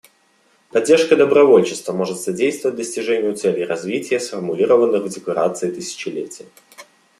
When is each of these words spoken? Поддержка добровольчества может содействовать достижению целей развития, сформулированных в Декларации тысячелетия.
Поддержка 0.71 1.15
добровольчества 1.15 1.93
может 1.93 2.17
содействовать 2.19 2.75
достижению 2.75 3.35
целей 3.35 3.65
развития, 3.65 4.19
сформулированных 4.19 5.03
в 5.03 5.09
Декларации 5.09 5.69
тысячелетия. 5.69 6.47